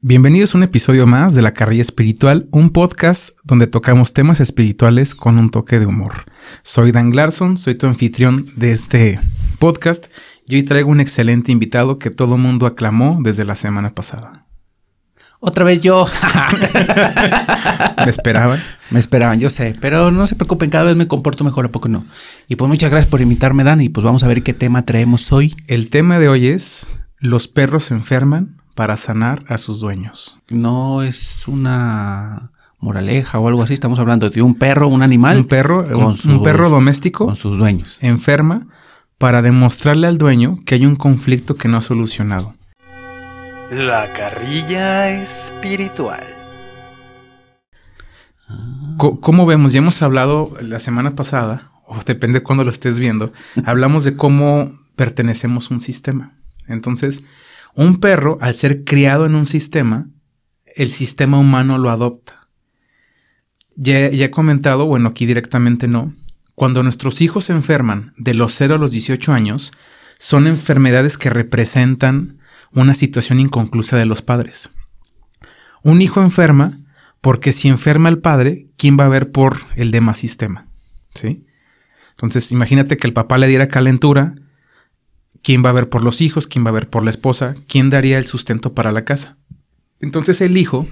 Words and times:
Bienvenidos 0.00 0.54
a 0.54 0.58
un 0.58 0.62
episodio 0.62 1.08
más 1.08 1.34
de 1.34 1.42
La 1.42 1.54
Carrilla 1.54 1.82
Espiritual, 1.82 2.48
un 2.52 2.70
podcast 2.70 3.30
donde 3.46 3.66
tocamos 3.66 4.12
temas 4.12 4.38
espirituales 4.38 5.16
con 5.16 5.40
un 5.40 5.50
toque 5.50 5.80
de 5.80 5.86
humor. 5.86 6.12
Soy 6.62 6.92
Dan 6.92 7.16
Larson, 7.16 7.56
soy 7.56 7.74
tu 7.74 7.88
anfitrión 7.88 8.46
de 8.54 8.70
este 8.70 9.18
podcast 9.58 10.06
y 10.46 10.54
hoy 10.54 10.62
traigo 10.62 10.88
un 10.88 11.00
excelente 11.00 11.50
invitado 11.50 11.98
que 11.98 12.10
todo 12.10 12.38
mundo 12.38 12.66
aclamó 12.66 13.18
desde 13.24 13.44
la 13.44 13.56
semana 13.56 13.92
pasada. 13.92 14.46
Otra 15.40 15.64
vez 15.64 15.80
yo. 15.80 16.06
¿Me 18.04 18.08
esperaban? 18.08 18.60
Me 18.90 19.00
esperaban, 19.00 19.40
yo 19.40 19.50
sé, 19.50 19.74
pero 19.80 20.12
no 20.12 20.28
se 20.28 20.36
preocupen, 20.36 20.70
cada 20.70 20.84
vez 20.84 20.94
me 20.94 21.08
comporto 21.08 21.42
mejor, 21.42 21.64
¿a 21.64 21.72
poco 21.72 21.88
no? 21.88 22.06
Y 22.46 22.54
pues 22.54 22.68
muchas 22.68 22.92
gracias 22.92 23.10
por 23.10 23.20
invitarme, 23.20 23.64
Dan, 23.64 23.80
y 23.80 23.88
pues 23.88 24.04
vamos 24.04 24.22
a 24.22 24.28
ver 24.28 24.44
qué 24.44 24.54
tema 24.54 24.82
traemos 24.86 25.32
hoy. 25.32 25.56
El 25.66 25.90
tema 25.90 26.20
de 26.20 26.28
hoy 26.28 26.46
es 26.46 26.86
Los 27.18 27.48
perros 27.48 27.82
se 27.86 27.94
enferman 27.94 28.57
para 28.78 28.96
sanar 28.96 29.42
a 29.48 29.58
sus 29.58 29.80
dueños. 29.80 30.38
No 30.50 31.02
es 31.02 31.48
una 31.48 32.52
moraleja 32.78 33.40
o 33.40 33.48
algo 33.48 33.64
así, 33.64 33.74
estamos 33.74 33.98
hablando 33.98 34.30
de 34.30 34.40
un 34.40 34.54
perro, 34.54 34.86
un 34.86 35.02
animal. 35.02 35.38
Un 35.38 35.46
perro, 35.46 35.84
un, 35.84 36.42
perro 36.44 36.70
doméstico. 36.70 37.26
Con 37.26 37.34
sus 37.34 37.58
dueños. 37.58 37.98
Enferma 38.02 38.68
para 39.18 39.42
demostrarle 39.42 40.06
al 40.06 40.16
dueño 40.16 40.60
que 40.64 40.76
hay 40.76 40.86
un 40.86 40.94
conflicto 40.94 41.56
que 41.56 41.66
no 41.66 41.78
ha 41.78 41.80
solucionado. 41.80 42.54
La 43.72 44.12
carrilla 44.12 45.10
espiritual. 45.10 46.22
¿Cómo 48.96 49.44
vemos? 49.44 49.72
Ya 49.72 49.78
hemos 49.78 50.00
hablado 50.02 50.54
la 50.62 50.78
semana 50.78 51.16
pasada, 51.16 51.72
o 51.84 51.96
depende 52.06 52.38
de 52.38 52.44
cuándo 52.44 52.62
lo 52.62 52.70
estés 52.70 53.00
viendo, 53.00 53.32
hablamos 53.64 54.04
de 54.04 54.14
cómo 54.14 54.70
pertenecemos 54.94 55.68
a 55.68 55.74
un 55.74 55.80
sistema. 55.80 56.34
Entonces, 56.68 57.24
un 57.78 58.00
perro, 58.00 58.38
al 58.40 58.56
ser 58.56 58.82
criado 58.82 59.24
en 59.24 59.36
un 59.36 59.46
sistema, 59.46 60.10
el 60.74 60.90
sistema 60.90 61.38
humano 61.38 61.78
lo 61.78 61.90
adopta. 61.90 62.48
Ya, 63.76 64.06
he 64.06 64.30
comentado, 64.32 64.86
bueno, 64.86 65.10
aquí 65.10 65.26
directamente 65.26 65.86
no, 65.86 66.12
cuando 66.56 66.82
nuestros 66.82 67.20
hijos 67.20 67.44
se 67.44 67.52
enferman 67.52 68.14
de 68.16 68.34
los 68.34 68.52
0 68.54 68.74
a 68.74 68.78
los 68.78 68.90
18 68.90 69.32
años, 69.32 69.72
son 70.18 70.48
enfermedades 70.48 71.18
que 71.18 71.30
representan 71.30 72.40
una 72.72 72.94
situación 72.94 73.38
inconclusa 73.38 73.96
de 73.96 74.06
los 74.06 74.22
padres. 74.22 74.70
Un 75.84 76.02
hijo 76.02 76.20
enferma 76.20 76.80
porque 77.20 77.52
si 77.52 77.68
enferma 77.68 78.08
el 78.08 78.18
padre, 78.18 78.66
¿quién 78.76 78.98
va 78.98 79.04
a 79.04 79.08
ver 79.08 79.30
por 79.30 79.56
el 79.76 79.92
demás 79.92 80.18
sistema? 80.18 80.66
¿Sí? 81.14 81.46
Entonces, 82.10 82.50
imagínate 82.50 82.96
que 82.96 83.06
el 83.06 83.12
papá 83.12 83.38
le 83.38 83.46
diera 83.46 83.68
calentura, 83.68 84.34
quién 85.48 85.64
va 85.64 85.70
a 85.70 85.72
ver 85.72 85.88
por 85.88 86.04
los 86.04 86.20
hijos, 86.20 86.46
quién 86.46 86.62
va 86.66 86.68
a 86.68 86.74
ver 86.74 86.90
por 86.90 87.04
la 87.04 87.08
esposa, 87.08 87.54
quién 87.68 87.88
daría 87.88 88.18
el 88.18 88.26
sustento 88.26 88.74
para 88.74 88.92
la 88.92 89.06
casa. 89.06 89.38
Entonces 89.98 90.42
el 90.42 90.58
hijo, 90.58 90.86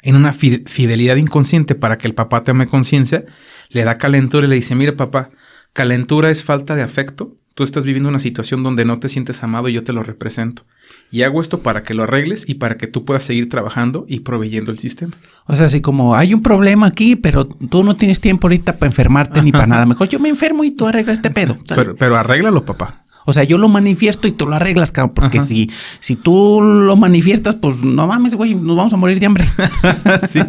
en 0.00 0.16
una 0.16 0.32
fidelidad 0.32 1.16
inconsciente 1.16 1.74
para 1.74 1.98
que 1.98 2.06
el 2.06 2.14
papá 2.14 2.44
tome 2.44 2.66
conciencia, 2.66 3.26
le 3.68 3.84
da 3.84 3.96
calentura 3.96 4.46
y 4.46 4.48
le 4.48 4.56
dice, 4.56 4.74
mira 4.74 4.92
papá, 4.92 5.28
calentura 5.74 6.30
es 6.30 6.44
falta 6.44 6.76
de 6.76 6.82
afecto, 6.82 7.36
tú 7.54 7.62
estás 7.62 7.84
viviendo 7.84 8.08
una 8.08 8.20
situación 8.20 8.62
donde 8.62 8.86
no 8.86 9.00
te 9.00 9.10
sientes 9.10 9.42
amado 9.42 9.68
y 9.68 9.74
yo 9.74 9.84
te 9.84 9.92
lo 9.92 10.02
represento. 10.02 10.64
Y 11.10 11.20
hago 11.20 11.42
esto 11.42 11.60
para 11.60 11.82
que 11.82 11.92
lo 11.92 12.04
arregles 12.04 12.48
y 12.48 12.54
para 12.54 12.78
que 12.78 12.86
tú 12.86 13.04
puedas 13.04 13.24
seguir 13.24 13.50
trabajando 13.50 14.06
y 14.08 14.20
proveyendo 14.20 14.70
el 14.70 14.78
sistema. 14.78 15.12
O 15.44 15.54
sea, 15.54 15.66
así 15.66 15.82
como 15.82 16.16
hay 16.16 16.32
un 16.32 16.42
problema 16.42 16.86
aquí, 16.86 17.16
pero 17.16 17.46
tú 17.46 17.84
no 17.84 17.96
tienes 17.96 18.22
tiempo 18.22 18.46
ahorita 18.46 18.78
para 18.78 18.88
enfermarte 18.88 19.42
ni 19.42 19.52
para 19.52 19.66
nada. 19.66 19.84
Mejor 19.84 20.08
yo 20.08 20.18
me 20.20 20.30
enfermo 20.30 20.64
y 20.64 20.70
tú 20.70 20.86
arreglas 20.86 21.18
este 21.18 21.30
pedo. 21.30 21.58
Pero, 21.68 21.94
pero 21.96 22.16
arréglalo, 22.16 22.64
papá. 22.64 23.02
O 23.28 23.34
sea, 23.34 23.44
yo 23.44 23.58
lo 23.58 23.68
manifiesto 23.68 24.26
y 24.26 24.32
tú 24.32 24.46
lo 24.46 24.56
arreglas, 24.56 24.90
cabrón. 24.90 25.12
Porque 25.14 25.42
si, 25.42 25.70
si 26.00 26.16
tú 26.16 26.62
lo 26.62 26.96
manifiestas, 26.96 27.56
pues 27.56 27.84
no 27.84 28.06
mames, 28.06 28.34
güey, 28.36 28.54
nos 28.54 28.74
vamos 28.74 28.94
a 28.94 28.96
morir 28.96 29.20
de 29.20 29.26
hambre. 29.26 29.44
sí. 30.26 30.40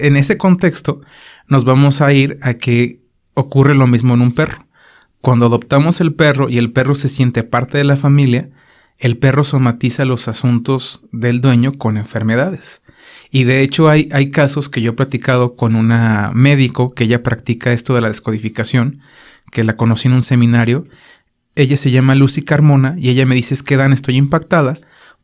en 0.00 0.16
ese 0.16 0.38
contexto, 0.38 1.02
nos 1.48 1.66
vamos 1.66 2.00
a 2.00 2.14
ir 2.14 2.38
a 2.40 2.54
que 2.54 3.02
ocurre 3.34 3.74
lo 3.74 3.86
mismo 3.86 4.14
en 4.14 4.22
un 4.22 4.32
perro. 4.34 4.66
Cuando 5.20 5.44
adoptamos 5.44 6.00
el 6.00 6.14
perro 6.14 6.48
y 6.48 6.56
el 6.56 6.72
perro 6.72 6.94
se 6.94 7.10
siente 7.10 7.42
parte 7.42 7.76
de 7.76 7.84
la 7.84 7.98
familia, 7.98 8.48
el 8.96 9.18
perro 9.18 9.44
somatiza 9.44 10.06
los 10.06 10.28
asuntos 10.28 11.02
del 11.12 11.42
dueño 11.42 11.74
con 11.74 11.98
enfermedades. 11.98 12.80
Y 13.30 13.44
de 13.44 13.60
hecho 13.60 13.90
hay, 13.90 14.08
hay 14.12 14.30
casos 14.30 14.70
que 14.70 14.80
yo 14.80 14.92
he 14.92 14.94
platicado 14.94 15.56
con 15.56 15.76
una 15.76 16.32
médico 16.34 16.94
que 16.94 17.04
ella 17.04 17.22
practica 17.22 17.70
esto 17.70 17.94
de 17.94 18.00
la 18.00 18.08
descodificación, 18.08 19.02
que 19.52 19.62
la 19.62 19.76
conocí 19.76 20.08
en 20.08 20.14
un 20.14 20.22
seminario, 20.22 20.86
ella 21.62 21.76
se 21.76 21.90
llama 21.90 22.14
Lucy 22.14 22.42
Carmona 22.42 22.94
y 22.98 23.10
ella 23.10 23.26
me 23.26 23.34
dice, 23.34 23.54
es 23.54 23.62
que 23.62 23.76
Dan, 23.76 23.92
estoy 23.92 24.16
impactada 24.16 24.78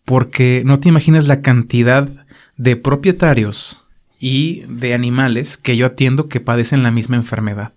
porque 0.05 0.63
no 0.65 0.79
te 0.79 0.89
imaginas 0.89 1.27
la 1.27 1.41
cantidad 1.41 2.09
de 2.57 2.77
propietarios 2.77 3.85
y 4.19 4.63
de 4.69 4.95
animales 4.95 5.57
que 5.57 5.77
yo 5.77 5.87
atiendo 5.87 6.29
que 6.29 6.41
padecen 6.41 6.83
la 6.83 6.91
misma 6.91 7.17
enfermedad. 7.17 7.73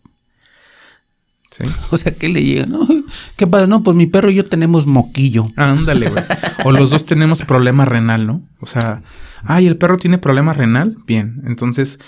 ¿Sí? 1.50 1.64
O 1.92 1.98
sea, 1.98 2.14
¿qué 2.14 2.30
le 2.30 2.44
llega? 2.44 2.66
¿no? 2.66 2.88
¿Qué 3.36 3.48
pasa? 3.48 3.66
No, 3.66 3.84
pues 3.84 3.98
mi 3.98 4.06
perro 4.06 4.30
y 4.30 4.36
yo 4.36 4.46
tenemos 4.46 4.88
moquillo. 4.88 5.48
Ándale, 5.56 6.10
güey. 6.10 6.24
O 6.66 6.72
los 6.72 6.92
dos 6.92 7.06
tenemos 7.06 7.42
problema 7.44 7.86
renal, 7.86 8.28
¿no? 8.28 8.48
O 8.60 8.66
sea, 8.66 9.02
ay, 9.44 9.68
el 9.68 9.78
perro 9.78 9.98
tiene 9.98 10.18
problema 10.18 10.54
renal. 10.54 10.98
Bien, 11.08 11.42
entonces 11.46 12.00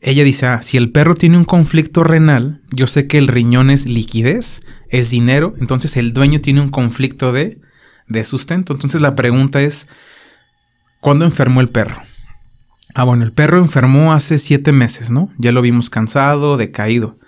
ella 0.00 0.22
dice, 0.24 0.46
ah, 0.46 0.62
si 0.62 0.76
el 0.76 0.92
perro 0.92 1.14
tiene 1.14 1.36
un 1.36 1.44
conflicto 1.44 2.04
renal, 2.04 2.62
yo 2.70 2.86
sé 2.86 3.06
que 3.08 3.18
el 3.18 3.26
riñón 3.26 3.70
es 3.70 3.86
liquidez, 3.86 4.62
es 4.90 5.10
dinero, 5.10 5.52
entonces 5.60 5.96
el 5.96 6.12
dueño 6.12 6.40
tiene 6.40 6.60
un 6.60 6.70
conflicto 6.70 7.32
de, 7.32 7.60
de 8.06 8.24
sustento. 8.24 8.72
Entonces 8.72 9.00
la 9.00 9.16
pregunta 9.16 9.60
es, 9.60 9.88
¿cuándo 11.00 11.24
enfermó 11.24 11.60
el 11.60 11.70
perro? 11.70 11.96
Ah, 12.94 13.04
bueno, 13.04 13.24
el 13.24 13.32
perro 13.32 13.58
enfermó 13.58 14.12
hace 14.12 14.38
siete 14.38 14.72
meses, 14.72 15.10
¿no? 15.10 15.32
Ya 15.36 15.52
lo 15.52 15.62
vimos 15.62 15.90
cansado, 15.90 16.56
decaído. 16.56 17.18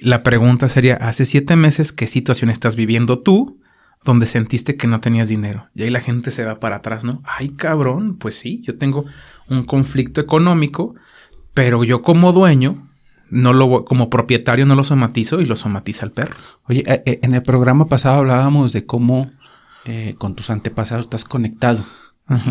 La 0.00 0.22
pregunta 0.22 0.68
sería, 0.68 0.94
¿hace 0.94 1.24
siete 1.24 1.56
meses 1.56 1.92
qué 1.92 2.06
situación 2.06 2.50
estás 2.50 2.76
viviendo 2.76 3.20
tú 3.20 3.60
donde 4.04 4.26
sentiste 4.26 4.76
que 4.76 4.86
no 4.86 5.00
tenías 5.00 5.28
dinero? 5.28 5.68
Y 5.74 5.82
ahí 5.82 5.90
la 5.90 6.00
gente 6.00 6.30
se 6.30 6.44
va 6.44 6.60
para 6.60 6.76
atrás, 6.76 7.04
¿no? 7.04 7.22
Ay, 7.24 7.50
cabrón, 7.50 8.16
pues 8.16 8.34
sí, 8.34 8.62
yo 8.64 8.76
tengo 8.76 9.06
un 9.48 9.64
conflicto 9.64 10.20
económico 10.20 10.94
pero 11.58 11.82
yo 11.82 12.02
como 12.02 12.32
dueño, 12.32 12.86
no 13.30 13.52
lo, 13.52 13.84
como 13.84 14.08
propietario 14.08 14.64
no 14.64 14.76
lo 14.76 14.84
somatizo 14.84 15.40
y 15.40 15.44
lo 15.44 15.56
somatiza 15.56 16.06
el 16.06 16.12
perro. 16.12 16.36
Oye, 16.68 16.84
eh, 16.86 17.02
eh, 17.04 17.18
en 17.24 17.34
el 17.34 17.42
programa 17.42 17.88
pasado 17.88 18.18
hablábamos 18.18 18.72
de 18.72 18.86
cómo 18.86 19.28
eh, 19.84 20.14
con 20.18 20.36
tus 20.36 20.50
antepasados 20.50 21.06
estás 21.06 21.24
conectado. 21.24 21.82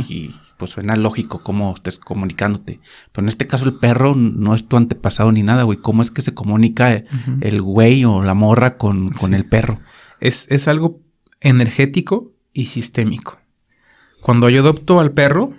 Y 0.10 0.36
pues 0.58 0.72
suena 0.72 0.98
lógico 0.98 1.42
cómo 1.42 1.74
estés 1.74 2.00
comunicándote. 2.00 2.82
Pero 3.14 3.24
en 3.24 3.30
este 3.30 3.48
caso 3.48 3.64
el 3.64 3.76
perro 3.76 4.14
no 4.14 4.54
es 4.54 4.68
tu 4.68 4.76
antepasado 4.76 5.32
ni 5.32 5.42
nada, 5.42 5.64
güey. 5.64 5.78
¿Cómo 5.78 6.02
es 6.02 6.12
que 6.12 6.22
se 6.22 6.34
comunica 6.34 6.92
el 7.40 7.62
güey 7.62 8.04
o 8.04 8.24
la 8.24 8.34
morra 8.34 8.76
con, 8.76 9.12
con 9.12 9.34
el 9.34 9.46
perro? 9.46 9.80
Es, 10.20 10.52
es 10.52 10.68
algo 10.68 11.00
energético 11.40 12.34
y 12.52 12.66
sistémico. 12.66 13.40
Cuando 14.20 14.50
yo 14.50 14.60
adopto 14.60 15.00
al 15.00 15.14
perro 15.14 15.54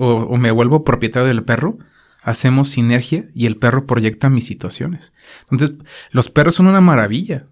o 0.00 0.36
me 0.38 0.50
vuelvo 0.50 0.82
propietario 0.82 1.28
del 1.28 1.44
perro, 1.44 1.78
hacemos 2.22 2.68
sinergia 2.68 3.24
y 3.34 3.46
el 3.46 3.56
perro 3.56 3.86
proyecta 3.86 4.30
mis 4.30 4.46
situaciones. 4.46 5.14
Entonces, 5.50 5.76
los 6.10 6.28
perros 6.28 6.54
son 6.54 6.66
una 6.66 6.80
maravilla. 6.80 7.42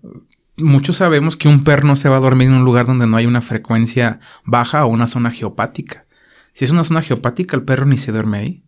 Muchos 0.57 0.97
sabemos 0.97 1.37
que 1.37 1.49
un 1.49 1.65
perro 1.65 1.87
no 1.87 1.97
se 1.97 2.09
va 2.09 2.17
a 2.17 2.21
dormir 2.21 2.49
en 2.49 2.55
un 2.55 2.65
lugar 2.65 2.87
donde 2.87 3.07
no 3.07 3.17
hay 3.17 3.27
una 3.27 3.41
frecuencia 3.41 4.21
baja 4.45 4.85
o 4.85 4.89
una 4.89 5.07
zona 5.07 5.31
geopática. 5.31 6.07
Si 6.53 6.65
es 6.65 6.71
una 6.71 6.85
zona 6.85 7.03
geopática, 7.03 7.57
el 7.57 7.63
perro 7.63 7.87
ni 7.87 7.99
se 7.99 8.13
duerme 8.13 8.39
ahí. 8.39 8.65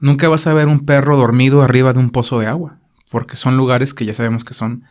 Nunca 0.00 0.28
vas 0.28 0.46
a 0.46 0.54
ver 0.54 0.68
un 0.68 0.80
perro 0.80 1.16
dormido 1.16 1.62
arriba 1.62 1.92
de 1.92 2.00
un 2.00 2.10
pozo 2.10 2.38
de 2.38 2.46
agua, 2.46 2.78
porque 3.10 3.36
son 3.36 3.56
lugares 3.56 3.94
que 3.94 4.04
ya 4.04 4.14
sabemos 4.14 4.44
que 4.44 4.54
son 4.54 4.84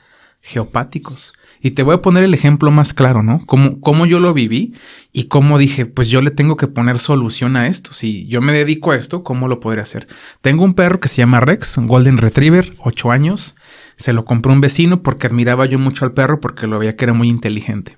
geopáticos. 0.48 1.34
Y 1.62 1.72
te 1.72 1.84
voy 1.84 1.96
a 1.96 2.02
poner 2.02 2.24
el 2.24 2.34
ejemplo 2.34 2.72
más 2.72 2.94
claro, 2.94 3.24
¿no? 3.24 3.40
Cómo, 3.46 3.82
cómo 3.82 4.06
yo 4.06 4.20
lo 4.20 4.34
viví 4.34 4.74
y 5.12 5.26
cómo 5.26 5.58
dije, 5.58 5.86
pues 5.86 6.10
yo 6.10 6.22
le 6.22 6.32
tengo 6.32 6.56
que 6.56 6.68
poner 6.68 7.00
solución 7.00 7.58
a 7.58 7.68
esto. 7.68 7.92
Si 7.92 8.28
yo 8.28 8.42
me 8.42 8.54
dedico 8.54 8.92
a 8.92 8.96
esto, 8.96 9.24
¿cómo 9.24 9.48
lo 9.48 9.60
podré 9.60 9.82
hacer? 9.82 10.08
Tengo 10.42 10.64
un 10.64 10.74
perro 10.74 11.00
que 11.00 11.10
se 11.10 11.18
llama 11.18 11.40
Rex, 11.40 11.78
un 11.78 11.88
Golden 11.88 12.18
Retriever, 12.20 12.74
8 12.80 13.12
años. 13.12 13.56
Se 13.98 14.14
lo 14.14 14.24
compró 14.24 14.54
un 14.54 14.62
vecino 14.62 15.02
porque 15.02 15.28
admiraba 15.28 15.66
yo 15.66 15.80
mucho 15.80 16.06
al 16.06 16.14
perro 16.14 16.40
porque 16.40 16.68
lo 16.68 16.80
veía 16.80 16.96
que 16.96 17.06
era 17.06 17.14
muy 17.14 17.28
inteligente. 17.28 17.98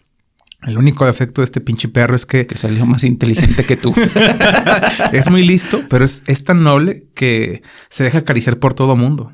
El 0.63 0.77
único 0.77 1.05
defecto 1.05 1.41
de 1.41 1.45
este 1.45 1.61
pinche 1.61 1.87
perro 1.87 2.15
es 2.15 2.25
que... 2.25 2.45
Que 2.45 2.57
salió 2.57 2.85
más 2.85 3.03
inteligente 3.03 3.65
que 3.65 3.77
tú. 3.77 3.93
es 5.13 5.29
muy 5.29 5.45
listo, 5.45 5.79
pero 5.89 6.03
es, 6.03 6.23
es, 6.27 6.43
tan 6.43 6.63
noble 6.63 7.07
que 7.13 7.61
se 7.89 8.03
deja 8.03 8.19
acariciar 8.19 8.57
por 8.57 8.73
todo 8.73 8.97
mundo. 8.97 9.33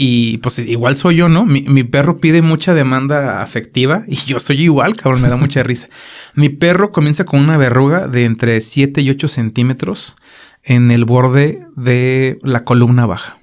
Y 0.00 0.38
pues 0.38 0.60
igual 0.60 0.94
soy 0.94 1.16
yo, 1.16 1.28
¿no? 1.28 1.44
Mi, 1.44 1.82
perro 1.82 2.20
pide 2.20 2.40
mucha 2.40 2.72
demanda 2.72 3.42
afectiva 3.42 4.04
y 4.06 4.14
yo 4.14 4.38
soy 4.38 4.62
igual, 4.62 4.94
cabrón, 4.94 5.22
me 5.22 5.28
da 5.28 5.34
mucha 5.34 5.64
risa. 5.64 5.88
Mi 6.34 6.50
perro 6.50 6.92
comienza 6.92 7.24
con 7.24 7.40
una 7.40 7.56
verruga 7.56 8.06
de 8.06 8.24
entre 8.24 8.60
7 8.60 9.00
y 9.00 9.10
8 9.10 9.26
centímetros 9.26 10.16
en 10.62 10.92
el 10.92 11.04
borde 11.04 11.66
de 11.74 12.38
la 12.44 12.62
columna 12.62 13.06
baja. 13.06 13.38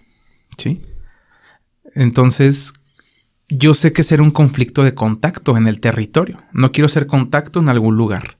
¿Sí? 0.57 0.81
Entonces, 1.93 2.75
yo 3.49 3.73
sé 3.73 3.91
que 3.91 4.03
será 4.03 4.23
un 4.23 4.31
conflicto 4.31 4.85
de 4.85 4.93
contacto 4.93 5.57
en 5.57 5.67
el 5.67 5.81
territorio. 5.81 6.41
No 6.53 6.71
quiero 6.71 6.87
ser 6.87 7.05
contacto 7.05 7.59
en 7.59 7.67
algún 7.67 7.97
lugar, 7.97 8.37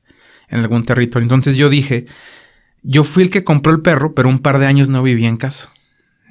en 0.48 0.62
algún 0.62 0.86
territorio. 0.86 1.26
Entonces 1.26 1.58
yo 1.58 1.68
dije, 1.68 2.06
Yo 2.82 3.04
fui 3.04 3.24
el 3.24 3.30
que 3.30 3.44
compró 3.44 3.74
el 3.74 3.82
perro, 3.82 4.16
pero 4.16 4.30
un 4.30 4.40
par 4.40 4.58
de 4.58 4.68
años 4.68 4.88
no 4.88 5.04
vivía 5.04 5.28
en 5.28 5.36
casa. 5.36 5.75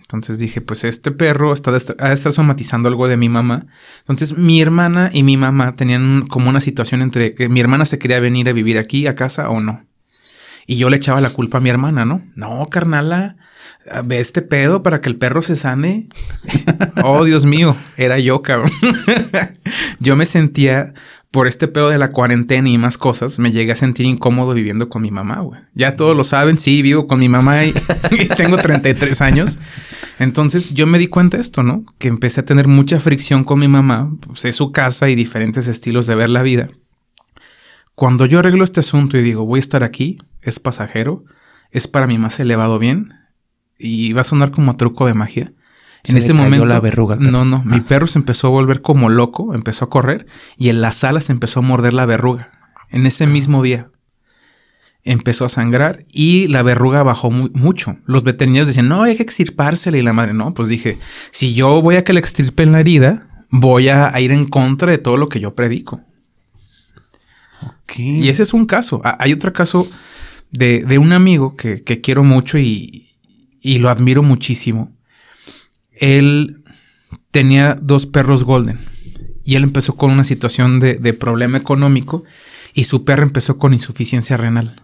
Entonces 0.05 0.39
dije, 0.39 0.61
pues 0.61 0.85
este 0.85 1.11
perro 1.11 1.53
está 1.53 1.71
de 1.71 1.79
estar, 1.79 2.13
estar 2.13 2.33
somatizando 2.33 2.89
algo 2.89 3.09
de 3.09 3.17
mi 3.17 3.29
mamá. 3.29 3.67
Entonces 4.01 4.37
mi 4.37 4.61
hermana 4.61 5.11
y 5.13 5.23
mi 5.23 5.37
mamá 5.37 5.75
tenían 5.77 6.27
como 6.29 6.51
una 6.51 6.61
situación 6.61 7.03
entre 7.03 7.35
que 7.35 7.49
mi 7.49 7.61
hermana 7.61 7.85
se 7.87 7.99
quería 7.99 8.21
venir 8.21 8.49
a 8.49 8.53
vivir 8.53 8.79
aquí 8.79 9.07
a 9.07 9.15
casa 9.15 9.49
o 9.49 9.61
no. 9.61 9.87
Y 10.67 10.77
yo 10.77 10.91
le 10.91 10.97
echaba 10.97 11.21
la 11.21 11.31
culpa 11.31 11.59
a 11.59 11.61
mi 11.61 11.71
hermana, 11.71 12.05
¿no? 12.05 12.23
No, 12.37 12.67
carnala, 12.71 13.37
ve 14.05 14.21
este 14.21 14.43
pedo 14.43 14.83
para 14.83 15.01
que 15.01 15.09
el 15.09 15.17
perro 15.17 15.43
se 15.43 15.57
sane. 15.57 16.09
oh, 17.05 17.25
Dios 17.25 17.45
mío, 17.45 17.77
era 17.97 18.19
yo, 18.19 18.43
cabrón. 18.43 18.71
yo 20.01 20.17
me 20.17 20.27
sentía 20.27 20.93
por 21.35 21.49
este 21.49 21.67
pedo 21.67 21.89
de 21.89 21.99
la 21.99 22.13
cuarentena 22.13 22.69
y 22.69 22.79
más 22.79 22.97
cosas, 22.97 23.41
me 23.41 23.51
llegué 23.51 23.73
a 23.73 23.75
sentir 23.75 24.07
incómodo 24.07 24.55
viviendo 24.55 24.89
con 24.89 25.03
mi 25.03 25.11
mamá, 25.11 25.41
güey. 25.41 25.61
Ya 25.75 25.97
todos 25.97 26.15
lo 26.15 26.23
saben, 26.23 26.59
sí, 26.59 26.81
vivo 26.81 27.09
con 27.09 27.19
mi 27.19 27.29
mamá 27.29 27.65
y, 27.65 27.73
tengo 28.37 28.57
33 28.57 29.21
años. 29.21 29.59
Entonces 30.21 30.75
yo 30.75 30.87
me 30.87 30.97
di 30.97 31.09
cuenta 31.09 31.37
de 31.37 31.41
esto, 31.41 31.65
¿no? 31.65 31.85
Que 31.99 32.07
empecé 32.07 32.43
a 32.43 32.45
tener 32.45 32.69
mucha 32.69 33.01
fricción 33.01 33.43
con 33.43 33.59
mi 33.59 33.67
mamá, 33.67 34.15
pues 34.21 34.45
es 34.45 34.55
su 34.55 34.71
casa 34.71 35.09
y 35.09 35.17
diferentes 35.17 35.67
estilos 35.67 36.07
de 36.07 36.15
ver 36.15 36.31
la 36.31 36.43
vida. 36.43 36.69
Cuando 37.97 38.27
yo 38.27 38.39
arreglo 38.39 38.63
este 38.63 38.79
asunto 38.79 39.19
y 39.19 39.23
digo, 39.23 39.45
voy 39.45 39.59
a 39.59 39.61
estar 39.61 39.83
aquí, 39.83 40.19
es 40.41 40.61
pasajero, 40.61 41.25
es 41.73 41.89
para 41.89 42.07
mi 42.07 42.17
más 42.17 42.39
elevado 42.39 42.79
bien, 42.79 43.13
y 43.79 44.13
va 44.13 44.23
a 44.23 44.25
sonar 44.25 44.51
como 44.51 44.73
a 44.73 44.77
truco 44.77 45.07
de 45.07 45.15
magia 45.15 45.53
en 46.05 46.17
ese 46.17 46.33
momento. 46.33 46.67
la 46.67 46.81
verruga. 46.81 47.17
No, 47.17 47.45
no. 47.45 47.63
Mi 47.65 47.79
ah. 47.79 47.85
perro 47.87 48.07
se 48.07 48.19
empezó 48.19 48.49
a 48.49 48.51
volver 48.51 48.83
como 48.83 49.09
loco, 49.09 49.55
empezó 49.55 49.87
a 49.87 49.91
correr 49.91 50.27
y 50.57 50.69
en 50.69 50.81
la 50.81 50.93
sala 50.93 51.21
se 51.21 51.33
empezó 51.33 51.61
a 51.61 51.63
morder 51.63 51.95
la 51.95 52.07
verruga. 52.07 52.51
En 52.91 53.07
ese 53.07 53.27
mismo 53.27 53.63
día 53.63 53.91
empezó 55.03 55.45
a 55.45 55.49
sangrar 55.49 56.05
y 56.13 56.49
la 56.49 56.63
verruga 56.63 57.03
bajó 57.03 57.31
mucho. 57.31 57.99
Los 58.07 58.25
veterinarios 58.25 58.67
decían, 58.67 58.89
no, 58.89 59.03
hay 59.03 59.17
que 59.17 59.23
extirpársela 59.23 59.97
y 59.97 60.03
la 60.03 60.13
madre, 60.13 60.35
no. 60.35 60.53
Pues 60.55 60.69
dije, 60.69 60.99
si 61.31 61.55
yo 61.55 61.81
voy 61.83 61.97
a 61.97 62.05
que 62.05 62.13
le 62.13 62.21
extirpen 62.21 62.73
la 62.73 62.81
herida, 62.81 63.27
voy 63.51 63.89
a, 63.89 64.13
ir 64.21 64.33
en 64.33 64.47
contra 64.47 64.91
de 64.91 64.99
todo 64.99 65.17
lo 65.17 65.29
que 65.29 65.41
yo 65.41 65.55
predico. 65.55 66.01
Y 67.97 68.29
ese 68.29 68.43
es 68.43 68.53
un 68.55 68.67
caso. 68.67 69.01
Hay 69.21 69.33
otro 69.33 69.53
caso 69.53 69.89
de, 70.51 70.99
un 70.99 71.13
amigo 71.13 71.55
que, 71.55 71.83
quiero 72.03 72.25
mucho 72.25 72.59
y, 72.59 73.14
y 73.65 73.79
lo 73.79 73.91
admiro 73.91 74.23
muchísimo 74.23 74.95
él 75.95 76.65
tenía 77.31 77.77
dos 77.81 78.07
perros 78.07 78.45
golden 78.45 78.79
y 79.45 79.57
él 79.57 79.65
empezó 79.65 79.97
con 79.97 80.11
una 80.11 80.25
situación 80.25 80.81
de, 80.81 81.13
problema 81.13 81.59
económico 81.59 82.25
y 82.73 82.85
su 82.85 83.05
perra 83.05 83.25
empezó 83.25 83.59
con 83.59 83.75
insuficiencia 83.75 84.37
renal. 84.37 84.83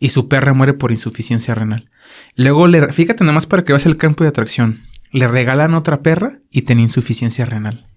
Y 0.00 0.10
su 0.10 0.28
perra 0.28 0.54
muere 0.54 0.74
por 0.74 0.92
insuficiencia 0.92 1.56
renal. 1.56 1.90
Luego 2.36 2.68
le, 2.68 2.92
fíjate 2.92 3.24
nada 3.24 3.34
más 3.34 3.46
para 3.46 3.64
que 3.64 3.72
veas 3.72 3.86
el 3.86 3.96
campo 3.96 4.22
de 4.22 4.30
atracción. 4.30 4.84
Le 5.10 5.26
regalan 5.26 5.74
otra 5.74 6.00
perra 6.00 6.38
y 6.52 6.62
tenía 6.62 6.84
insuficiencia 6.84 7.44
renal. 7.44 7.88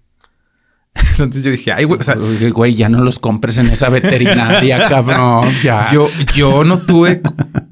Entonces 0.94 1.44
yo 1.44 1.52
dije, 1.52 1.70
ay, 1.70 1.84
güey, 1.84 2.00
o 2.00 2.02
sea, 2.02 2.16
güey, 2.52 2.74
ya 2.74 2.88
no 2.88 3.04
los 3.04 3.20
compres 3.20 3.58
en 3.58 3.66
esa 3.66 3.88
veterinaria, 3.88 4.82
cabrón. 4.88 5.48
Ya. 5.62 5.92
Yo, 5.92 6.08
yo 6.34 6.64
no 6.64 6.78
tuve. 6.78 7.22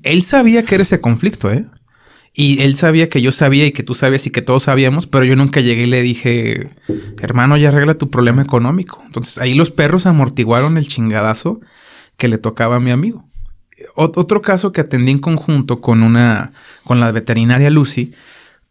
Él 0.05 0.23
sabía 0.23 0.64
que 0.64 0.76
era 0.76 0.82
ese 0.82 1.00
conflicto, 1.00 1.50
¿eh? 1.50 1.67
Y 2.32 2.62
él 2.62 2.77
sabía 2.77 3.09
que 3.09 3.21
yo 3.21 3.32
sabía 3.32 3.67
y 3.67 3.73
que 3.73 3.82
tú 3.82 3.94
sabías 3.94 4.27
y 4.27 4.31
que 4.31 4.43
todos 4.43 4.65
sabíamos, 4.65 5.06
pero 5.06 5.25
yo 5.25 5.35
nunca 5.35 5.61
llegué 5.61 5.82
y 5.82 5.87
le 5.87 6.03
dije, 6.03 6.71
hermano, 7.21 7.56
ya 7.56 7.69
arregla 7.69 7.99
tu 7.99 8.09
problema 8.09 8.43
económico. 8.43 9.03
Entonces 9.05 9.38
ahí 9.38 9.55
los 9.55 9.71
perros 9.71 10.06
amortiguaron 10.06 10.77
el 10.77 10.87
chingadazo 10.87 11.61
que 12.17 12.29
le 12.29 12.38
tocaba 12.38 12.77
a 12.77 12.81
mi 12.81 12.91
amigo. 12.91 13.29
otro 13.97 14.43
caso 14.43 14.73
que 14.73 14.82
atendí 14.82 15.11
en 15.11 15.19
conjunto 15.19 15.81
con 15.81 16.03
una, 16.03 16.53
con 16.85 17.00
la 17.00 17.11
veterinaria 17.11 17.71
Lucy, 17.71 18.12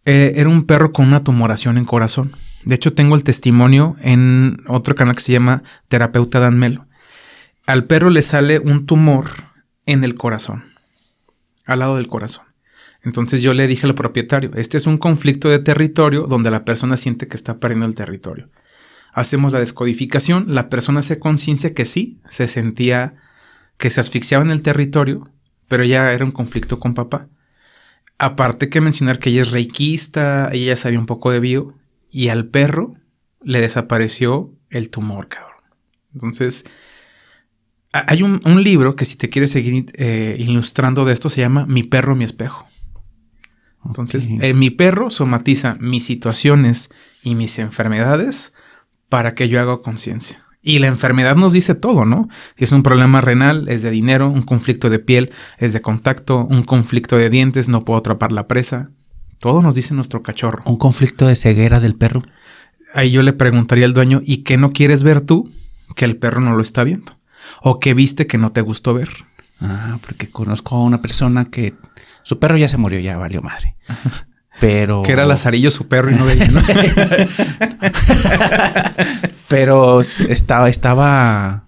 eh, 0.06 0.34
era 0.36 0.50
un 0.50 0.64
perro 0.64 0.92
con 0.92 1.08
una 1.08 1.24
tumoración 1.24 1.78
en 1.78 1.86
corazón. 1.86 2.32
De 2.64 2.76
hecho, 2.76 2.94
tengo 2.94 3.16
el 3.16 3.24
testimonio 3.24 3.96
en 4.02 4.62
otro 4.68 4.96
canal 4.96 5.16
que 5.16 5.22
se 5.22 5.34
llama 5.34 5.64
Terapeuta 5.88 6.40
Dan 6.40 6.58
Melo. 6.58 6.88
Al 7.66 7.86
perro 7.86 8.10
le 8.10 8.22
sale 8.22 8.60
un 8.60 8.86
tumor 8.86 9.30
en 9.86 10.04
el 10.04 10.16
corazón, 10.16 10.64
al 11.66 11.80
lado 11.80 11.98
del 11.98 12.08
corazón. 12.08 12.49
Entonces 13.04 13.42
yo 13.42 13.54
le 13.54 13.68
dije 13.68 13.88
al 13.88 13.96
propietario, 13.96 14.52
este 14.56 14.78
es 14.78 14.88
un 14.88 14.98
conflicto 14.98 15.50
de 15.50 15.60
territorio 15.60 16.28
donde 16.28 16.52
la 16.52 16.66
persona 16.66 16.98
siente 16.98 17.28
que 17.28 17.38
está 17.38 17.60
perdiendo 17.60 17.86
el 17.86 17.96
territorio. 17.96 18.50
Hacemos 19.14 19.54
la 19.54 19.60
descodificación, 19.60 20.54
la 20.54 20.70
persona 20.70 21.00
hace 21.00 21.20
conciencia 21.20 21.74
que 21.74 21.86
sí, 21.86 22.20
se 22.30 22.48
sentía 22.48 23.16
que 23.78 23.90
se 23.90 24.02
asfixiaba 24.02 24.44
en 24.44 24.52
el 24.52 24.62
territorio, 24.62 25.32
pero 25.68 25.86
ya 25.86 26.12
era 26.14 26.26
un 26.26 26.32
conflicto 26.32 26.80
con 26.80 26.94
papá. 26.94 27.30
Aparte 28.18 28.70
que 28.70 28.82
mencionar 28.82 29.18
que 29.18 29.30
ella 29.30 29.42
es 29.42 29.52
reikista, 29.52 30.50
ella 30.52 30.76
sabía 30.76 31.00
un 31.00 31.06
poco 31.06 31.32
de 31.32 31.40
bio, 31.40 31.78
y 32.12 32.28
al 32.28 32.48
perro 32.48 32.96
le 33.42 33.62
desapareció 33.62 34.54
el 34.70 34.90
tumor, 34.90 35.30
cabrón. 35.30 35.64
Entonces, 36.14 36.66
hay 37.92 38.22
un, 38.22 38.64
libro 38.64 38.96
que 38.96 39.06
si 39.06 39.18
te 39.18 39.30
quieres 39.30 39.52
seguir 39.52 39.92
eh, 39.96 40.36
ilustrando 40.38 41.06
de 41.06 41.14
esto 41.14 41.30
se 41.30 41.42
llama 41.42 41.66
Mi 41.66 41.84
perro, 41.84 42.16
mi 42.16 42.24
espejo. 42.24 42.69
Entonces, 43.86 44.30
eh, 44.42 44.54
mi 44.54 44.70
perro 44.70 45.10
somatiza 45.10 45.78
mis 45.80 46.04
situaciones 46.04 46.90
y 47.24 47.36
mis 47.36 47.60
enfermedades 47.60 48.54
para 49.08 49.36
que 49.36 49.50
yo 49.50 49.60
haga 49.60 49.82
conciencia. 49.82 50.44
Y 50.62 50.80
la 50.80 50.88
enfermedad 50.88 51.36
nos 51.36 51.54
dice 51.54 51.74
todo, 51.74 52.06
¿no? 52.06 52.28
Si 52.58 52.66
es 52.66 52.72
un 52.74 52.84
problema 52.84 53.22
renal, 53.22 53.70
es 53.70 53.82
de 53.82 53.92
dinero, 53.92 54.30
un 54.30 54.42
conflicto 54.42 54.90
de 54.90 55.00
piel, 55.00 55.32
es 55.58 55.72
de 55.72 55.82
contacto, 55.82 56.46
un 56.46 56.64
conflicto 56.64 57.16
de 57.16 57.30
dientes, 57.30 57.70
no 57.70 57.86
puedo 57.86 58.00
atrapar 58.00 58.32
la 58.34 58.48
presa. 58.48 58.92
Todo 59.40 59.62
nos 59.62 59.76
dice 59.76 59.94
nuestro 59.94 60.22
cachorro. 60.22 60.62
Un 60.66 60.78
conflicto 60.78 61.28
de 61.28 61.38
ceguera 61.38 61.80
del 61.80 61.96
perro. 61.96 62.24
Ahí 62.94 63.12
yo 63.12 63.24
le 63.24 63.32
preguntaría 63.32 63.86
al 63.86 63.94
dueño, 63.94 64.22
¿y 64.26 64.44
qué 64.44 64.58
no 64.58 64.74
quieres 64.74 65.04
ver 65.04 65.22
tú 65.22 65.50
que 65.96 66.06
el 66.06 66.18
perro 66.18 66.42
no 66.42 66.56
lo 66.56 66.62
está 66.62 66.84
viendo? 66.84 67.18
¿O 67.62 67.80
qué 67.80 67.94
viste 67.94 68.28
que 68.28 68.38
no 68.38 68.52
te 68.52 68.62
gustó 68.62 68.94
ver? 68.94 69.10
Ah, 69.62 69.98
porque 70.06 70.30
conozco 70.30 70.76
a 70.76 70.84
una 70.84 71.02
persona 71.02 71.46
que 71.46 71.74
su 72.24 72.40
perro 72.40 72.58
ya 72.58 72.68
se 72.68 72.78
murió, 72.78 73.00
ya 73.00 73.18
valió 73.18 73.42
madre. 73.42 73.76
Pero. 74.60 75.02
Que 75.04 75.14
era 75.14 75.26
Lazarillo 75.26 75.72
su 75.72 75.88
perro 75.88 76.12
y 76.12 76.16
no 76.16 76.26
veía, 76.26 76.48
Pero 79.48 80.02
estaba, 80.02 80.70
estaba. 80.70 81.66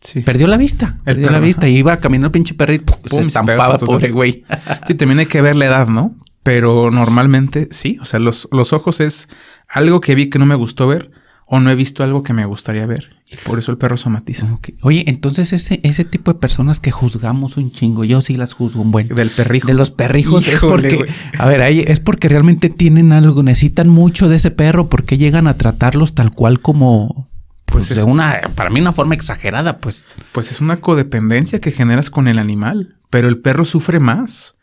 Sí. 0.00 0.20
Perdió 0.20 0.46
la 0.46 0.58
vista. 0.58 0.98
perdió 1.04 1.30
la 1.30 1.40
vista. 1.40 1.66
Y 1.66 1.76
iba 1.76 1.96
caminando 1.96 2.26
el 2.26 2.32
pinche 2.32 2.54
perrito. 2.54 2.98
se 3.06 3.20
estampaba, 3.20 3.78
pobre 3.78 4.10
güey. 4.10 4.44
sí, 4.86 4.94
también 4.94 5.20
hay 5.20 5.26
que 5.26 5.40
ver 5.40 5.56
la 5.56 5.64
edad, 5.64 5.88
¿no? 5.88 6.14
Pero 6.42 6.90
normalmente 6.90 7.68
sí. 7.70 7.98
O 8.02 8.04
sea, 8.04 8.20
los, 8.20 8.48
los 8.52 8.74
ojos 8.74 9.00
es 9.00 9.30
algo 9.68 10.02
que 10.02 10.14
vi 10.14 10.28
que 10.28 10.38
no 10.38 10.44
me 10.44 10.54
gustó 10.54 10.86
ver 10.86 11.10
o 11.54 11.60
no 11.60 11.70
he 11.70 11.76
visto 11.76 12.02
algo 12.02 12.24
que 12.24 12.32
me 12.32 12.44
gustaría 12.46 12.84
ver. 12.84 13.16
Y 13.30 13.36
por 13.36 13.60
eso 13.60 13.70
el 13.70 13.78
perro 13.78 13.96
somatiza. 13.96 14.58
Oye, 14.82 15.04
entonces 15.06 15.52
ese, 15.52 15.78
ese 15.84 16.04
tipo 16.04 16.32
de 16.32 16.40
personas 16.40 16.80
que 16.80 16.90
juzgamos 16.90 17.56
un 17.56 17.70
chingo, 17.70 18.02
yo 18.02 18.20
sí 18.22 18.34
las 18.34 18.54
juzgo 18.54 18.82
un 18.82 18.90
buen. 18.90 19.06
Del 19.06 19.30
perrijo. 19.30 19.68
De 19.68 19.74
los 19.74 19.92
perrijos 19.92 20.48
es 20.48 20.62
porque, 20.62 21.06
a 21.38 21.46
ver, 21.46 21.62
ahí 21.62 21.84
es 21.86 22.00
porque 22.00 22.28
realmente 22.28 22.70
tienen 22.70 23.12
algo, 23.12 23.44
necesitan 23.44 23.88
mucho 23.88 24.28
de 24.28 24.34
ese 24.34 24.50
perro, 24.50 24.88
porque 24.88 25.16
llegan 25.16 25.46
a 25.46 25.54
tratarlos 25.54 26.16
tal 26.16 26.32
cual 26.32 26.60
como, 26.60 27.30
pues, 27.66 27.86
pues 27.86 27.98
de 27.98 28.02
una, 28.02 28.40
para 28.56 28.70
mí 28.70 28.80
una 28.80 28.90
forma 28.90 29.14
exagerada, 29.14 29.78
pues. 29.78 30.06
Pues 30.32 30.50
es 30.50 30.60
una 30.60 30.78
codependencia 30.78 31.60
que 31.60 31.70
generas 31.70 32.10
con 32.10 32.26
el 32.26 32.40
animal, 32.40 32.96
pero 33.10 33.28
el 33.28 33.38
perro 33.38 33.64
sufre 33.64 34.00
más 34.00 34.56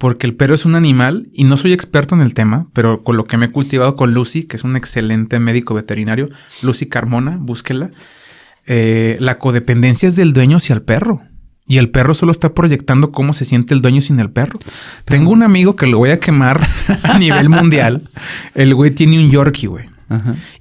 porque 0.00 0.26
el 0.26 0.34
perro 0.34 0.54
es 0.54 0.64
un 0.64 0.76
animal 0.76 1.28
y 1.30 1.44
no 1.44 1.58
soy 1.58 1.74
experto 1.74 2.14
en 2.14 2.22
el 2.22 2.32
tema, 2.32 2.66
pero 2.72 3.02
con 3.02 3.18
lo 3.18 3.26
que 3.26 3.36
me 3.36 3.44
he 3.44 3.52
cultivado 3.52 3.96
con 3.96 4.14
Lucy, 4.14 4.44
que 4.44 4.56
es 4.56 4.64
un 4.64 4.74
excelente 4.74 5.38
médico 5.40 5.74
veterinario, 5.74 6.30
Lucy 6.62 6.86
Carmona, 6.86 7.36
búsquela, 7.38 7.90
eh, 8.66 9.18
la 9.20 9.38
codependencia 9.38 10.08
es 10.08 10.16
del 10.16 10.32
dueño 10.32 10.56
hacia 10.56 10.74
el 10.74 10.80
perro. 10.80 11.20
Y 11.66 11.76
el 11.76 11.90
perro 11.90 12.14
solo 12.14 12.32
está 12.32 12.54
proyectando 12.54 13.10
cómo 13.10 13.34
se 13.34 13.44
siente 13.44 13.74
el 13.74 13.82
dueño 13.82 14.00
sin 14.00 14.18
el 14.20 14.30
perro. 14.30 14.58
Tengo 15.04 15.32
un 15.32 15.42
amigo 15.42 15.76
que 15.76 15.86
lo 15.86 15.98
voy 15.98 16.10
a 16.10 16.18
quemar 16.18 16.66
a 17.02 17.18
nivel 17.18 17.50
mundial. 17.50 18.00
El 18.54 18.74
güey 18.74 18.92
tiene 18.92 19.18
un 19.18 19.30
Yorkie, 19.30 19.66
güey. 19.66 19.90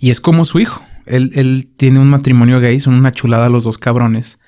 Y 0.02 0.10
es 0.10 0.20
como 0.20 0.44
su 0.44 0.60
hijo. 0.60 0.84
Él, 1.06 1.32
él 1.36 1.72
tiene 1.78 2.00
un 2.00 2.10
matrimonio 2.10 2.60
gay, 2.60 2.82
son 2.82 2.96
una 2.96 3.14
chulada 3.14 3.48
los 3.48 3.64
dos 3.64 3.78
cabrones. 3.78 4.40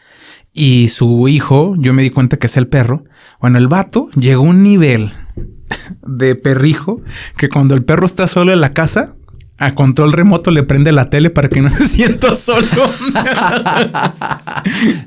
Y 0.54 0.90
su 0.90 1.28
hijo, 1.28 1.76
yo 1.78 1.94
me 1.94 2.02
di 2.04 2.10
cuenta 2.10 2.38
que 2.38 2.48
es 2.48 2.58
el 2.58 2.68
perro, 2.68 3.06
bueno, 3.40 3.58
el 3.58 3.68
vato 3.68 4.10
llegó 4.16 4.46
a 4.46 4.50
un 4.50 4.64
nivel 4.64 5.12
de 6.06 6.36
perrijo 6.36 7.02
que 7.38 7.50
cuando 7.50 7.74
el 7.76 7.84
perro 7.84 8.06
está 8.06 8.28
solo 8.28 8.52
en 8.52 8.62
la 8.62 8.72
casa, 8.72 9.16
a 9.62 9.76
control 9.76 10.12
remoto 10.12 10.50
le 10.50 10.64
prende 10.64 10.92
la 10.92 11.10
tele 11.10 11.30
para 11.30 11.48
que 11.48 11.62
no 11.62 11.70
se 11.74 11.88
sienta 11.88 12.36
solo. 12.36 12.66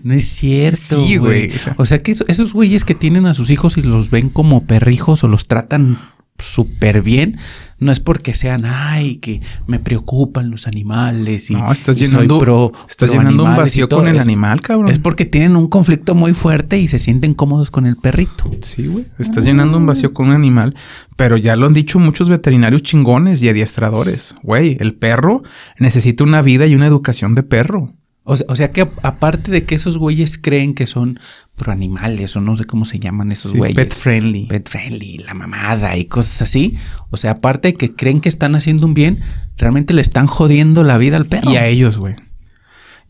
no 0.05 0.15
es 0.15 0.25
cierto. 0.25 1.05
Sí, 1.05 1.17
güey. 1.17 1.51
O 1.77 1.85
sea 1.85 1.99
que 1.99 2.13
esos 2.13 2.53
güeyes 2.53 2.85
que 2.85 2.95
tienen 2.95 3.27
a 3.27 3.35
sus 3.35 3.51
hijos 3.51 3.77
y 3.77 3.83
los 3.83 4.11
ven 4.11 4.31
como 4.31 4.65
perrijos 4.65 5.25
o 5.25 5.29
los 5.29 5.49
tratan 5.49 5.99
súper 6.39 7.03
bien, 7.03 7.39
no 7.79 7.93
es 7.93 8.01
porque 8.01 8.35
sean, 8.35 8.65
ay, 8.67 9.17
que 9.17 9.41
me 9.67 9.79
preocupan 9.79 10.51
los 10.51 10.67
animales 10.67 11.51
y, 11.51 11.55
No, 11.55 11.71
estás 11.71 11.97
y 12.01 12.07
soy 12.07 12.11
llenando, 12.23 12.39
pro- 12.39 12.73
estás 12.89 13.11
pro 13.11 13.19
llenando 13.21 13.45
un 13.45 13.57
vacío 13.57 13.89
con 13.89 14.09
el 14.09 14.19
animal, 14.19 14.61
cabrón. 14.61 14.91
Es 14.91 14.99
porque 14.99 15.27
tienen 15.27 15.55
un 15.57 15.69
conflicto 15.69 16.15
muy 16.15 16.35
fuerte 16.35 16.79
y 16.79 16.89
se 16.89 16.99
sienten 16.99 17.35
cómodos 17.35 17.71
con 17.71 17.87
el 17.87 17.97
perrito. 17.97 18.51
Sí, 18.63 18.87
güey. 18.87 19.05
Estás 19.19 19.45
llenando 19.45 19.79
un 19.79 19.87
vacío 19.87 20.13
con 20.13 20.29
un 20.29 20.33
animal. 20.35 20.75
Pero 21.17 21.37
ya 21.37 21.55
lo 21.57 21.67
han 21.67 21.75
dicho 21.75 21.99
muchos 21.99 22.29
veterinarios 22.29 22.83
chingones 22.83 23.43
y 23.43 23.49
adiestradores. 23.49 24.35
Güey, 24.43 24.77
el 24.81 24.95
perro 24.95 25.43
necesita 25.79 26.25
una 26.25 26.43
vida 26.43 26.67
y 26.67 26.75
una 26.75 26.87
educación 26.87 27.35
de 27.35 27.43
perro. 27.45 27.95
O 28.27 28.37
sea, 28.37 28.47
o 28.49 28.57
sea 28.57 28.73
que 28.73 28.89
aparte 29.03 29.51
de 29.51 29.65
que 29.65 29.75
esos 29.75 29.99
güeyes 29.99 30.39
creen 30.39 30.75
que 30.75 30.87
son 30.87 31.21
pro 31.57 31.73
animales 31.73 32.35
o 32.37 32.41
no 32.41 32.57
sé 32.57 32.65
cómo 32.65 32.87
se 32.87 32.99
llaman 32.99 33.31
esos 33.33 33.53
Sí, 33.53 33.59
güeyes. 33.59 33.77
pet 33.77 33.93
friendly. 33.93 34.47
Pet 34.47 34.67
friendly, 34.69 35.19
la 35.19 35.35
mamada 35.35 35.97
y 35.99 36.07
cosas 36.07 36.41
así. 36.43 36.77
O 37.11 37.19
sea, 37.19 37.33
aparte 37.33 37.69
de 37.69 37.75
que 37.75 37.95
creen 37.95 38.23
que 38.23 38.31
están 38.31 38.55
haciendo 38.55 38.87
un 38.87 38.95
bien, 38.95 39.21
realmente 39.59 39.93
le 39.93 40.01
están 40.01 40.27
jodiendo 40.27 40.85
la 40.85 40.97
vida 40.97 41.19
al 41.19 41.27
perro. 41.27 41.51
Y 41.53 41.57
a 41.57 41.67
ellos, 41.67 41.99
güey. 41.99 42.17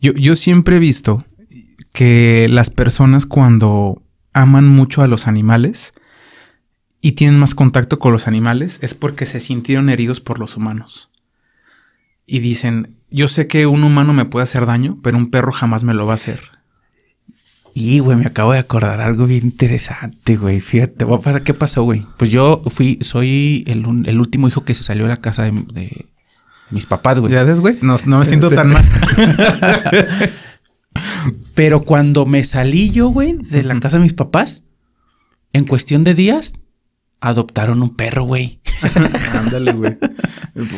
Yo, 0.01 0.11
yo 0.13 0.35
siempre 0.35 0.75
he 0.75 0.79
visto 0.79 1.23
que 1.93 2.47
las 2.49 2.69
personas 2.69 3.25
cuando 3.25 4.03
aman 4.33 4.67
mucho 4.67 5.01
a 5.01 5.07
los 5.07 5.27
animales 5.27 5.93
y 6.99 7.13
tienen 7.13 7.39
más 7.39 7.55
contacto 7.55 7.99
con 7.99 8.11
los 8.11 8.27
animales 8.27 8.79
es 8.81 8.95
porque 8.95 9.25
se 9.25 9.39
sintieron 9.39 9.89
heridos 9.89 10.19
por 10.19 10.39
los 10.39 10.57
humanos. 10.57 11.11
Y 12.25 12.39
dicen, 12.39 12.97
yo 13.15 13.29
sé 13.29 13.47
que 13.47 13.65
un 13.65 13.85
humano 13.85 14.13
me 14.13 14.25
puede 14.25 14.43
hacer 14.43 14.65
daño, 14.65 14.99
pero 15.01 15.15
un 15.15 15.31
perro 15.31 15.53
jamás 15.53 15.85
me 15.85 15.93
lo 15.93 16.05
va 16.05 16.11
a 16.11 16.15
hacer. 16.15 16.41
Y, 17.73 17.99
güey, 17.99 18.17
me 18.17 18.25
acabo 18.25 18.51
de 18.51 18.59
acordar 18.59 18.99
algo 18.99 19.25
bien 19.25 19.45
interesante, 19.45 20.35
güey. 20.35 20.59
Fíjate, 20.59 21.05
¿qué 21.45 21.53
pasó, 21.53 21.83
güey? 21.83 22.05
Pues 22.17 22.29
yo 22.29 22.61
fui, 22.67 22.99
soy 23.01 23.63
el, 23.67 24.19
último 24.19 24.49
hijo 24.49 24.65
que 24.65 24.73
se 24.73 24.83
salió 24.83 25.03
de 25.03 25.09
la 25.09 25.21
casa 25.21 25.43
de, 25.43 25.51
de 25.51 26.05
mis 26.71 26.85
papás, 26.85 27.19
güey. 27.19 27.31
¿Ya 27.31 27.43
ves, 27.43 27.61
güey? 27.61 27.77
No, 27.81 27.95
no 28.05 28.19
me 28.19 28.25
siento 28.25 28.49
tan 28.49 28.69
mal. 28.69 28.83
Pero 31.55 31.83
cuando 31.83 32.25
me 32.25 32.43
salí 32.43 32.91
yo, 32.91 33.09
güey, 33.09 33.33
de 33.33 33.63
la 33.63 33.79
casa 33.79 33.97
de 33.97 34.03
mis 34.03 34.13
papás, 34.13 34.65
en 35.53 35.65
cuestión 35.65 36.03
de 36.03 36.15
días, 36.15 36.53
adoptaron 37.25 37.81
un 37.81 37.95
perro, 37.95 38.23
güey. 38.25 38.59
Ándale, 39.35 39.73
güey. 39.73 39.97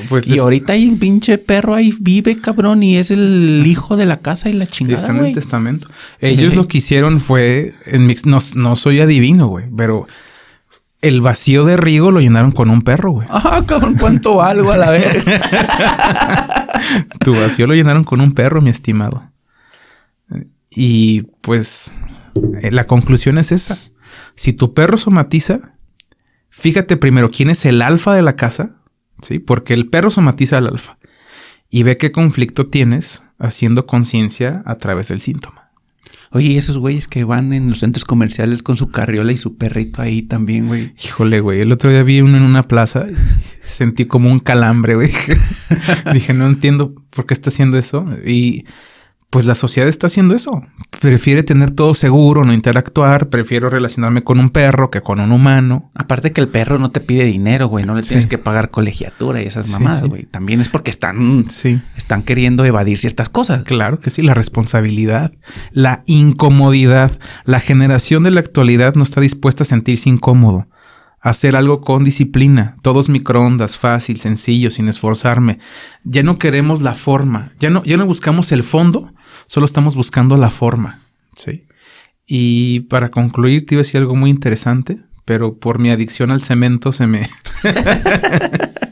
Pues 0.09 0.27
Y 0.27 0.31
les- 0.31 0.39
ahorita 0.39 0.73
hay 0.73 0.87
un 0.87 0.97
pinche 0.97 1.37
perro 1.37 1.75
ahí 1.75 1.93
vive, 1.99 2.35
cabrón, 2.37 2.81
y 2.83 2.97
es 2.97 3.11
el 3.11 3.63
hijo 3.65 3.97
de 3.97 4.05
la 4.05 4.17
casa 4.17 4.49
y 4.49 4.53
la 4.53 4.65
chingada, 4.65 4.97
está 5.01 5.11
en 5.11 5.25
el 5.25 5.33
testamento. 5.33 5.87
Ellos 6.19 6.55
lo 6.55 6.67
que 6.67 6.77
hicieron 6.79 7.19
fue, 7.19 7.71
en 7.87 8.05
mi- 8.05 8.15
no, 8.25 8.37
no 8.55 8.75
soy 8.75 9.01
adivino, 9.01 9.47
güey, 9.47 9.65
pero 9.75 10.07
el 11.01 11.21
vacío 11.21 11.65
de 11.65 11.77
Rigo 11.77 12.11
lo 12.11 12.21
llenaron 12.21 12.51
con 12.51 12.69
un 12.69 12.81
perro, 12.81 13.11
güey. 13.11 13.27
Ah, 13.29 13.61
cabrón, 13.67 13.95
cuánto 13.99 14.35
valgo 14.35 14.71
a 14.71 14.77
la 14.77 14.89
vez. 14.91 15.23
Tu 17.19 17.33
vacío 17.33 17.67
lo 17.67 17.73
llenaron 17.73 18.03
con 18.03 18.21
un 18.21 18.33
perro, 18.33 18.61
mi 18.61 18.69
estimado. 18.69 19.23
Y 20.69 21.23
pues 21.41 22.01
eh, 22.61 22.71
la 22.71 22.87
conclusión 22.87 23.37
es 23.37 23.51
esa. 23.51 23.77
Si 24.35 24.53
tu 24.53 24.73
perro 24.73 24.97
somatiza, 24.97 25.59
fíjate 26.57 26.97
primero 26.97 27.29
quién 27.31 27.49
es 27.49 27.65
el 27.65 27.81
alfa 27.81 28.15
de 28.15 28.21
la 28.21 28.35
casa, 28.35 28.81
¿sí? 29.21 29.39
Porque 29.39 29.73
el 29.73 29.89
perro 29.89 30.09
somatiza 30.09 30.57
al 30.57 30.67
alfa. 30.67 30.97
Y 31.69 31.83
ve 31.83 31.97
qué 31.97 32.11
conflicto 32.11 32.67
tienes 32.67 33.25
haciendo 33.39 33.85
conciencia 33.85 34.63
a 34.65 34.75
través 34.75 35.09
del 35.09 35.19
síntoma. 35.19 35.71
Oye, 36.31 36.49
y 36.49 36.57
esos 36.57 36.77
güeyes 36.77 37.07
que 37.07 37.23
van 37.23 37.53
en 37.53 37.69
los 37.69 37.79
centros 37.79 38.03
comerciales 38.03 38.61
con 38.61 38.75
su 38.75 38.91
carriola 38.91 39.31
y 39.31 39.37
su 39.37 39.57
perrito 39.57 40.01
ahí 40.01 40.21
también, 40.21 40.67
güey. 40.67 40.93
Híjole, 41.03 41.39
güey. 41.39 41.61
El 41.61 41.71
otro 41.71 41.89
día 41.89 42.03
vi 42.03 42.21
uno 42.21 42.37
en 42.37 42.43
una 42.43 42.63
plaza 42.63 43.05
sentí 43.61 44.05
como 44.05 44.31
un 44.31 44.39
calambre, 44.39 44.95
güey. 44.95 45.09
Dije, 46.13 46.33
no 46.33 46.47
entiendo 46.47 46.93
por 47.11 47.25
qué 47.25 47.33
está 47.33 47.49
haciendo 47.49 47.77
eso. 47.77 48.05
Y 48.25 48.65
pues 49.29 49.45
la 49.45 49.55
sociedad 49.55 49.89
está 49.89 50.07
haciendo 50.07 50.33
eso. 50.35 50.63
Prefiere 51.01 51.43
tener 51.43 51.71
todo 51.71 51.93
seguro, 51.93 52.45
no 52.45 52.53
interactuar. 52.53 53.27
Prefiero 53.27 53.69
relacionarme 53.69 54.23
con 54.23 54.39
un 54.39 54.49
perro 54.49 54.89
que 54.89 55.01
con 55.01 55.19
un 55.19 55.31
humano. 55.31 55.91
Aparte 55.95 56.31
que 56.31 56.39
el 56.41 56.47
perro 56.47 56.77
no 56.79 56.89
te 56.91 57.01
pide 57.01 57.25
dinero, 57.25 57.67
güey. 57.67 57.85
No 57.85 57.93
le 57.93 58.03
Sí. 58.03 58.09
tienes 58.09 58.27
que 58.27 58.37
pagar 58.37 58.69
colegiatura 58.69 59.41
y 59.43 59.45
esas 59.45 59.69
mamadas, 59.71 59.99
sí. 59.99 60.07
güey. 60.07 60.23
También 60.25 60.61
es 60.61 60.69
porque 60.69 60.89
están, 60.91 61.45
Sí. 61.49 61.79
están 61.97 62.23
queriendo 62.23 62.63
evadir 62.65 62.97
ciertas 62.97 63.27
cosas. 63.29 63.63
Claro 63.65 63.99
que 63.99 64.09
sí, 64.09 64.21
la 64.21 64.33
responsabilidad, 64.33 65.31
la 65.71 66.03
incomodidad. 66.07 67.11
La 67.43 67.59
generación 67.59 68.23
de 68.23 68.31
la 68.31 68.39
actualidad 68.39 68.95
no 68.95 69.03
está 69.03 69.19
dispuesta 69.21 69.63
a 69.63 69.67
sentirse 69.67 70.09
incómodo. 70.09 70.67
Hacer 71.19 71.55
algo 71.55 71.81
con 71.81 72.03
disciplina, 72.03 72.75
todos 72.81 73.09
microondas, 73.09 73.77
fácil, 73.77 74.19
sencillo, 74.19 74.69
sin 74.69 74.87
esforzarme. 74.87 75.59
Ya 76.03 76.23
no 76.23 76.37
queremos 76.37 76.81
la 76.81 76.93
forma, 76.93 77.49
ya 77.59 77.69
no, 77.69 77.83
ya 77.83 77.97
no 77.97 78.05
buscamos 78.05 78.51
el 78.51 78.63
fondo, 78.63 79.11
solo 79.47 79.65
estamos 79.65 79.95
buscando 79.95 80.37
la 80.37 80.49
forma. 80.49 80.99
¿sí? 81.35 81.65
Y 82.27 82.81
para 82.81 83.09
concluir, 83.09 83.65
te 83.65 83.75
iba 83.75 83.79
a 83.81 83.83
decir 83.83 84.01
algo 84.01 84.15
muy 84.15 84.29
interesante, 84.29 85.01
pero 85.25 85.57
por 85.57 85.79
mi 85.79 85.89
adicción 85.89 86.29
al 86.31 86.41
cemento 86.41 86.91
se 86.91 87.07
me. 87.07 87.21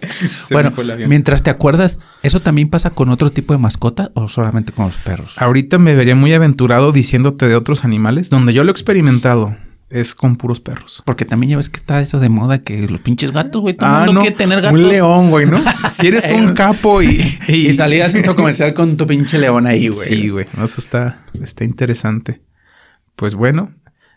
se 0.02 0.54
bueno, 0.54 0.72
mientras 1.08 1.44
te 1.44 1.50
acuerdas, 1.50 2.00
¿eso 2.24 2.40
también 2.40 2.70
pasa 2.70 2.90
con 2.90 3.10
otro 3.10 3.32
tipo 3.32 3.54
de 3.54 3.60
mascota 3.60 4.12
o 4.16 4.28
solamente 4.30 4.72
con 4.72 4.86
los 4.88 4.98
perros? 4.98 5.36
Ahorita 5.38 5.78
me 5.78 5.96
vería 5.96 6.16
muy 6.16 6.34
aventurado 6.34 6.92
diciéndote 6.92 7.48
de 7.48 7.56
otros 7.56 7.86
animales, 7.86 8.30
donde 8.30 8.54
yo 8.54 8.64
lo 8.64 8.70
he 8.70 8.72
experimentado 8.72 9.56
es 9.96 10.14
con 10.14 10.36
puros 10.36 10.60
perros. 10.60 11.02
Porque 11.06 11.24
también 11.24 11.52
ya 11.52 11.58
ves 11.58 11.70
que 11.70 11.78
está 11.78 12.02
eso 12.02 12.20
de 12.20 12.28
moda 12.28 12.62
que 12.62 12.88
los 12.88 13.00
pinches 13.00 13.32
gatos, 13.32 13.62
güey, 13.62 13.76
todo 13.76 14.00
el 14.02 14.06
mundo 14.08 14.22
quiere 14.22 14.36
tener 14.36 14.62
gatos. 14.62 14.78
Ah, 14.80 14.84
un 14.84 14.90
león, 14.90 15.30
güey, 15.30 15.46
¿no? 15.46 15.62
si 15.90 16.08
eres 16.08 16.30
un 16.32 16.54
capo 16.54 17.02
y, 17.02 17.08
Y 17.48 17.74
salir 17.74 18.04
al 18.04 18.12
centro 18.12 18.36
comercial 18.36 18.74
con 18.74 18.98
tu 18.98 19.08
pinche 19.08 19.40
león 19.40 19.66
ahí, 19.66 19.88
güey. 19.88 20.08
Sí, 20.08 20.30
güey, 20.30 20.46
no, 20.58 20.66
eso 20.66 20.82
está, 20.82 21.24
está 21.42 21.64
interesante. 21.64 22.42
Pues 23.16 23.36
bueno, 23.36 23.74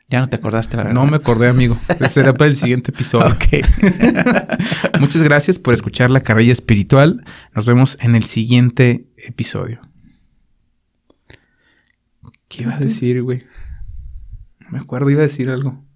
Ya 0.08 0.20
no 0.20 0.28
te 0.28 0.36
acordaste 0.36 0.76
la 0.76 0.82
verdad. 0.82 0.94
no 1.00 1.06
me 1.06 1.16
acordé, 1.16 1.48
amigo. 1.48 1.78
Será 2.08 2.34
para 2.34 2.48
el 2.48 2.56
siguiente 2.56 2.90
episodio. 2.90 3.26
Ok. 3.32 5.00
Muchas 5.00 5.22
gracias 5.22 5.60
por 5.60 5.74
escuchar 5.74 6.10
la 6.10 6.22
carrilla 6.22 6.52
espiritual. 6.52 7.24
Nos 7.54 7.66
vemos 7.66 7.98
en 8.00 8.16
el 8.16 8.24
siguiente 8.24 9.06
episodio. 9.16 9.80
¿Qué 12.48 12.64
iba 12.64 12.74
a 12.74 12.80
decir, 12.80 13.22
güey? 13.22 13.44
Me 14.68 14.78
acuerdo, 14.78 15.10
iba 15.10 15.20
a 15.20 15.24
decir 15.24 15.50
algo. 15.50 15.87